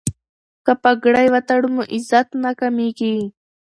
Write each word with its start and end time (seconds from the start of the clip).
که 0.65 0.73
پګړۍ 0.83 1.27
وتړو 1.31 1.67
نو 1.75 1.81
عزت 1.93 2.27
نه 2.43 2.51
کمیږي. 2.59 3.15